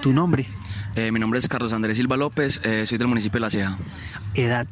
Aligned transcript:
¿Tu 0.00 0.12
nombre? 0.12 0.46
Eh, 0.94 1.10
mi 1.10 1.18
nombre 1.18 1.38
es 1.38 1.48
Carlos 1.48 1.72
Andrés 1.72 1.96
Silva 1.96 2.16
López, 2.16 2.60
eh, 2.64 2.84
soy 2.86 2.98
del 2.98 3.08
municipio 3.08 3.38
de 3.38 3.40
La 3.40 3.50
Ceja. 3.50 3.78
¿Edad? 4.34 4.66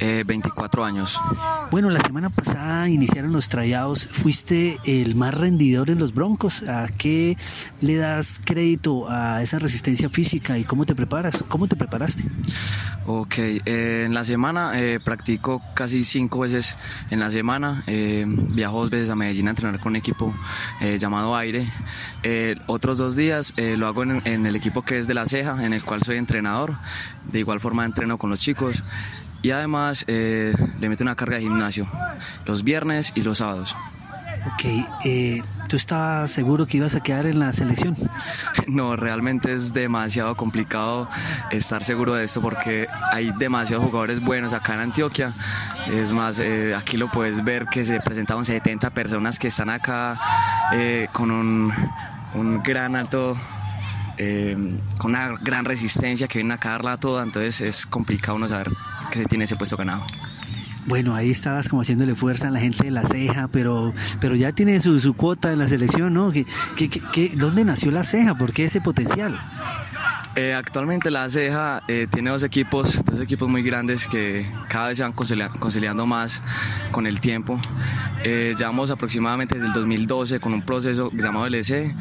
Eh, 0.00 0.24
24 0.26 0.84
años. 0.84 1.20
Bueno, 1.70 1.90
la 1.90 2.00
semana 2.00 2.30
pasada 2.30 2.88
iniciaron 2.88 3.32
los 3.32 3.48
trayados. 3.48 4.08
Fuiste 4.10 4.78
el 4.84 5.14
más 5.14 5.34
rendidor 5.34 5.90
en 5.90 5.98
los 5.98 6.14
Broncos. 6.14 6.62
¿A 6.62 6.88
qué 6.88 7.36
le 7.80 7.96
das 7.96 8.40
crédito 8.44 9.10
a 9.10 9.42
esa 9.42 9.58
resistencia 9.58 10.08
física 10.08 10.58
y 10.58 10.64
cómo 10.64 10.86
te 10.86 10.94
preparas? 10.94 11.44
¿Cómo 11.48 11.68
te 11.68 11.76
preparaste? 11.76 12.24
Ok, 13.06 13.34
eh, 13.38 14.04
en 14.06 14.14
la 14.14 14.24
semana 14.24 14.80
eh, 14.80 15.00
practico 15.00 15.62
casi 15.74 16.04
cinco 16.04 16.40
veces 16.40 16.76
en 17.10 17.20
la 17.20 17.30
semana. 17.30 17.82
Eh, 17.86 18.24
viajo 18.26 18.80
dos 18.80 18.90
veces 18.90 19.10
a 19.10 19.16
Medellín 19.16 19.48
a 19.48 19.50
entrenar 19.50 19.80
con 19.80 19.92
un 19.92 19.96
equipo 19.96 20.34
eh, 20.80 20.98
llamado 20.98 21.36
Aire. 21.36 21.70
Eh, 22.22 22.56
otros 22.66 22.98
dos 22.98 23.16
días 23.16 23.54
eh, 23.56 23.76
lo 23.76 23.86
hago 23.86 24.02
en, 24.02 24.22
en 24.24 24.46
el 24.46 24.56
equipo 24.56 24.82
que 24.82 24.98
es 24.98 25.06
de 25.06 25.14
La 25.14 25.26
Ceja, 25.26 25.64
en 25.64 25.72
el 25.72 25.82
cual 25.82 26.02
soy 26.02 26.16
entrenador. 26.16 26.76
De 27.30 27.38
igual 27.38 27.60
forma 27.60 27.84
entreno 27.84 28.18
con 28.18 28.30
los 28.30 28.40
chicos. 28.40 28.82
Y 29.42 29.50
además 29.50 30.04
eh, 30.06 30.54
le 30.80 30.88
meto 30.88 31.02
una 31.02 31.16
carga 31.16 31.36
de 31.36 31.42
gimnasio 31.42 31.88
los 32.44 32.64
viernes 32.64 33.12
y 33.14 33.22
los 33.22 33.38
sábados. 33.38 33.74
Ok, 34.46 34.64
eh, 35.04 35.42
¿tú 35.68 35.76
estabas 35.76 36.30
seguro 36.30 36.66
que 36.66 36.78
ibas 36.78 36.94
a 36.94 37.02
quedar 37.02 37.26
en 37.26 37.38
la 37.38 37.52
selección? 37.52 37.96
No, 38.66 38.94
realmente 38.94 39.52
es 39.52 39.72
demasiado 39.72 40.36
complicado 40.36 41.08
estar 41.50 41.82
seguro 41.82 42.14
de 42.14 42.24
esto 42.24 42.40
porque 42.40 42.86
hay 43.10 43.32
demasiados 43.32 43.84
jugadores 43.84 44.20
buenos 44.20 44.52
acá 44.52 44.74
en 44.74 44.80
Antioquia. 44.80 45.34
Es 45.88 46.12
más, 46.12 46.38
eh, 46.38 46.74
aquí 46.76 46.96
lo 46.96 47.08
puedes 47.08 47.42
ver 47.42 47.66
que 47.66 47.84
se 47.84 48.00
presentaron 48.00 48.44
70 48.44 48.90
personas 48.90 49.40
que 49.40 49.48
están 49.48 49.70
acá 49.70 50.20
eh, 50.72 51.08
con 51.10 51.32
un, 51.32 51.72
un 52.34 52.62
gran 52.62 52.94
alto 52.96 53.36
con 54.98 55.12
una 55.12 55.28
gran 55.40 55.64
resistencia 55.64 56.28
que 56.28 56.40
vienen 56.40 56.52
a 56.52 56.62
darla 56.62 56.98
toda, 56.98 57.22
entonces 57.22 57.62
es 57.62 57.86
complicado 57.86 58.36
uno 58.36 58.46
saber 58.46 58.70
que 59.10 59.18
se 59.18 59.24
tiene 59.26 59.44
ese 59.44 59.56
puesto 59.56 59.76
ganado. 59.76 60.04
Bueno, 60.86 61.14
ahí 61.14 61.30
estabas 61.30 61.68
como 61.68 61.82
haciéndole 61.82 62.14
fuerza 62.14 62.48
a 62.48 62.50
la 62.50 62.58
gente 62.58 62.84
de 62.84 62.90
la 62.90 63.04
ceja, 63.04 63.48
pero, 63.48 63.92
pero 64.20 64.34
ya 64.34 64.52
tiene 64.52 64.80
su, 64.80 64.98
su 64.98 65.14
cuota 65.14 65.52
en 65.52 65.58
la 65.58 65.68
selección, 65.68 66.14
¿no? 66.14 66.32
¿Qué, 66.32 66.46
qué, 66.76 66.88
qué, 66.88 67.32
dónde 67.36 67.64
nació 67.64 67.90
la 67.90 68.02
ceja? 68.02 68.34
¿Por 68.34 68.52
qué 68.52 68.64
ese 68.64 68.80
potencial? 68.80 69.38
Eh, 70.36 70.54
actualmente 70.54 71.10
la 71.10 71.28
ceja 71.28 71.82
eh, 71.88 72.06
tiene 72.10 72.30
dos 72.30 72.44
equipos, 72.44 73.04
dos 73.04 73.20
equipos 73.20 73.48
muy 73.48 73.62
grandes 73.62 74.06
que 74.06 74.50
cada 74.68 74.88
vez 74.88 74.96
se 74.96 75.02
van 75.02 75.12
concilia 75.12 75.48
conciliando 75.48 76.06
más 76.06 76.40
con 76.92 77.06
el 77.06 77.20
tiempo. 77.20 77.60
Eh, 78.22 78.54
llevamos 78.56 78.90
aproximadamente 78.90 79.56
desde 79.56 79.66
el 79.66 79.72
2012 79.72 80.38
con 80.38 80.54
un 80.54 80.62
proceso 80.62 81.10
llamado 81.12 81.46
LC. 81.46 81.94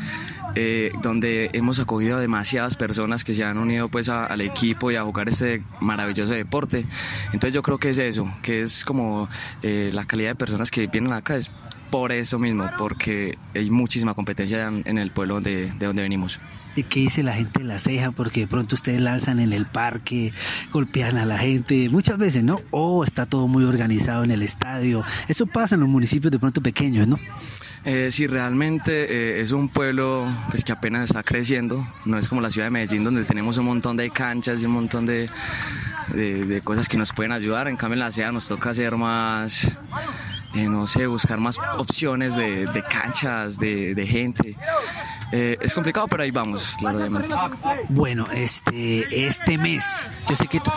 Eh, 0.62 0.92
donde 1.02 1.50
hemos 1.54 1.80
acogido 1.80 2.18
a 2.18 2.20
demasiadas 2.20 2.76
personas 2.76 3.24
que 3.24 3.34
se 3.34 3.46
han 3.46 3.58
unido 3.58 3.88
pues 3.88 4.10
a, 4.10 4.26
al 4.26 4.42
equipo 4.42 4.92
y 4.92 4.98
a 4.98 5.04
jugar 5.04 5.30
este 5.30 5.64
maravilloso 5.80 6.34
deporte. 6.34 6.86
Entonces 7.28 7.54
yo 7.54 7.62
creo 7.62 7.78
que 7.78 7.92
es 7.92 7.98
eso, 7.98 8.30
que 8.42 8.64
es 8.64 8.84
como 8.84 9.30
eh, 9.64 9.90
la 9.94 10.04
calidad 10.04 10.32
de 10.32 10.36
personas 10.36 10.70
que 10.70 10.88
vienen 10.88 11.14
acá 11.14 11.38
es 11.38 11.50
por 11.92 12.12
eso 12.12 12.40
mismo, 12.40 12.70
porque 12.78 13.38
hay 13.56 13.72
muchísima 13.72 14.16
competencia 14.16 14.68
en, 14.68 14.84
en 14.86 14.98
el 14.98 15.12
pueblo 15.12 15.40
de, 15.40 15.72
de 15.72 15.86
donde 15.86 16.02
venimos. 16.02 16.42
¿Y 16.76 16.84
qué 16.84 17.00
dice 17.00 17.24
la 17.24 17.36
gente 17.36 17.62
de 17.62 17.66
la 17.66 17.80
ceja? 17.80 18.12
Porque 18.12 18.42
de 18.42 18.48
pronto 18.48 18.76
ustedes 18.76 19.00
lanzan 19.00 19.40
en 19.40 19.54
el 19.54 19.66
parque, 19.66 20.34
golpean 20.74 21.18
a 21.18 21.26
la 21.26 21.38
gente, 21.38 21.88
muchas 21.88 22.18
veces, 22.18 22.44
¿no? 22.44 22.60
O 22.72 23.06
está 23.06 23.26
todo 23.26 23.48
muy 23.48 23.64
organizado 23.64 24.26
en 24.26 24.32
el 24.32 24.44
estadio. 24.44 25.06
Eso 25.30 25.48
pasa 25.48 25.76
en 25.76 25.82
los 25.82 25.90
municipios 25.90 26.32
de 26.32 26.38
pronto 26.40 26.62
pequeños, 26.62 27.08
¿no? 27.08 27.18
Eh, 27.86 28.10
sí, 28.12 28.28
realmente 28.28 28.92
eh, 29.10 29.42
es 29.42 29.52
un 29.52 29.70
pueblo 29.70 30.28
pues, 30.50 30.64
que 30.64 30.72
apenas 30.72 31.06
está 31.06 31.24
creciendo, 31.24 31.88
no 32.06 32.18
es 32.18 32.30
como 32.30 32.42
la 32.42 32.52
ciudad 32.52 32.68
de 32.68 32.72
Medellín 32.72 33.04
donde 33.04 33.24
tenemos 33.26 33.58
un 33.58 33.66
montón 33.66 33.98
de 33.98 34.10
canchas 34.10 34.60
y 34.60 34.66
un 34.66 34.72
montón 34.72 35.06
de, 35.06 35.30
de, 36.14 36.62
cosas 36.64 36.88
que 36.88 36.98
nos 36.98 37.14
pueden 37.14 37.32
ayudar, 37.32 37.68
en 37.68 37.78
cambio 37.78 37.94
en 37.94 38.00
la 38.00 38.12
ciudad 38.12 38.32
nos 38.32 38.48
toca 38.48 38.72
hacer 38.72 38.96
más, 38.96 39.72
eh, 40.56 40.68
no 40.68 40.88
sé, 40.88 41.08
buscar 41.08 41.40
más 41.40 41.58
opciones 41.78 42.36
de, 42.36 42.84
canchas, 42.90 43.60
de, 43.60 44.08
gente. 44.08 44.56
Eh, 45.32 45.58
es 45.62 45.76
complicado, 45.76 46.08
pero 46.08 46.24
ahí 46.24 46.32
vamos. 46.32 46.76
Bueno, 47.90 48.28
este, 48.32 49.26
este 49.28 49.58
mes, 49.58 50.08
yo 50.28 50.36
sé 50.36 50.48
que 50.48 50.60
tú, 50.60 50.72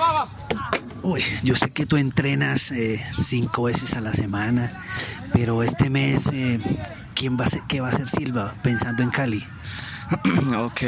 uy, 1.03 1.23
yo 1.43 1.57
sé 1.57 1.71
que 1.71 1.87
tú 1.87 1.97
entrenas 1.97 2.71
eh, 2.73 3.03
cinco 3.23 3.65
veces 3.65 3.95
a 3.95 4.01
la 4.01 4.13
semana, 4.13 4.83
pero 5.33 5.63
este 5.63 5.89
mes, 5.89 6.31
¿quién 7.23 7.39
va 7.39 7.45
a 7.45 7.49
ser, 7.49 7.63
¿qué 7.69 7.81
va 7.81 7.87
a 7.87 7.91
hacer 7.93 8.09
Silva 8.09 8.53
pensando 8.65 9.05
en 9.05 9.11
Cali? 9.11 9.45
Ok, 10.59 10.83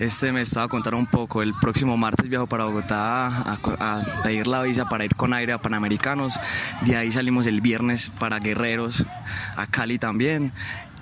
este 0.00 0.32
me 0.32 0.40
estaba 0.40 0.66
a 0.66 0.68
contar 0.68 0.92
un 0.96 1.06
poco. 1.06 1.40
El 1.40 1.54
próximo 1.54 1.96
martes 1.96 2.28
viajo 2.28 2.48
para 2.48 2.64
Bogotá 2.64 3.28
a, 3.28 3.58
a, 3.78 4.22
pedir 4.24 4.48
la 4.48 4.60
visa 4.62 4.88
para 4.88 5.04
ir 5.04 5.14
con 5.14 5.32
aire 5.32 5.52
a 5.52 5.62
Panamericanos. 5.62 6.34
De 6.84 6.96
ahí 6.96 7.12
salimos 7.12 7.46
el 7.46 7.60
viernes 7.60 8.10
para 8.10 8.40
Guerreros, 8.40 9.06
a 9.54 9.68
Cali 9.68 10.00
también. 10.00 10.52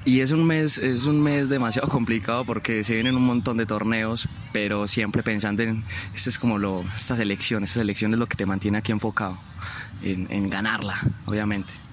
Y 0.05 0.21
es 0.21 0.33
un 0.33 0.47
mes, 0.47 0.77
es 0.77 1.07
un 1.07 1.23
mes 1.23 1.49
demasiado 1.49 1.89
complicado 1.97 2.45
porque 2.45 2.85
se 2.85 2.93
vienen 2.93 3.17
un 3.17 3.25
montón 3.25 3.57
de 3.57 3.65
torneos, 3.65 4.29
pero 4.53 4.87
siempre 4.87 5.23
pensando 5.23 5.63
en, 5.63 5.85
este 6.15 6.29
es 6.29 6.39
como 6.39 6.59
lo, 6.59 6.85
esta 6.95 7.17
selección, 7.17 7.65
esta 7.65 7.81
selección 7.81 8.13
es 8.13 8.19
lo 8.19 8.27
que 8.27 8.37
te 8.37 8.45
mantiene 8.45 8.77
aquí 8.77 8.93
enfocado, 8.93 9.39
en, 10.03 10.27
en 10.31 10.51
ganarla, 10.51 11.01
obviamente. 11.25 11.86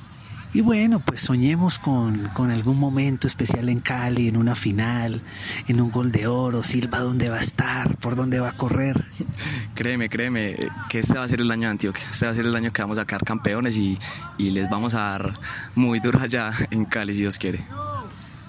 Y 0.54 0.62
bueno, 0.62 1.00
pues 1.00 1.22
soñemos 1.22 1.80
con, 1.80 2.28
con, 2.30 2.52
algún 2.52 2.80
momento 2.80 3.26
especial 3.26 3.70
en 3.70 3.80
Cali, 3.80 4.28
en 4.28 4.38
una 4.38 4.54
final, 4.54 5.22
en 5.68 5.82
un 5.82 5.90
gol 5.90 6.12
de 6.12 6.28
oro, 6.28 6.62
Silva 6.62 7.00
dónde 7.00 7.30
va 7.30 7.38
a 7.38 7.42
estar, 7.42 7.98
por 7.98 8.16
dónde 8.16 8.40
va 8.40 8.50
a 8.50 8.58
correr. 8.58 9.04
Créeme, 9.74 10.10
créeme, 10.10 10.56
que 10.90 11.00
este 11.00 11.16
va 11.16 11.24
a 11.24 11.28
ser 11.28 11.42
el 11.42 11.50
año 11.50 11.64
de 11.64 11.72
Antioquia, 11.72 12.04
este 12.12 12.28
va 12.28 12.32
a 12.34 12.36
ser 12.36 12.46
el 12.46 12.56
año 12.56 12.72
que 12.72 12.84
vamos 12.84 13.00
a 13.00 13.02
sacar 13.02 13.24
campeones 13.24 13.76
y, 13.78 13.98
y 14.38 14.52
les 14.52 14.70
vamos 14.70 14.94
a 14.94 15.00
dar 15.00 15.34
muy 15.74 16.00
duro 16.00 16.20
allá 16.20 16.54
en 16.70 16.86
Cali, 16.86 17.16
si 17.16 17.22
Dios 17.22 17.40
quiere. 17.40 17.66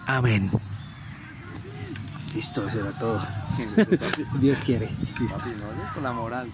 Amén. 0.06 0.50
Listo, 2.34 2.68
eso 2.68 2.80
era 2.80 2.98
todo. 2.98 3.20
Dios 4.40 4.60
quiere. 4.60 4.90
Listo. 5.18 5.38
con 5.94 6.02
la 6.02 6.12
moral, 6.12 6.50